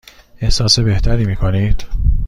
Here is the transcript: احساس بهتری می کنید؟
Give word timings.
احساس 0.41 0.79
بهتری 0.79 1.25
می 1.25 1.35
کنید؟ 1.35 1.83